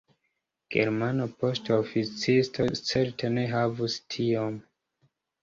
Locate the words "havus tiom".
3.53-4.59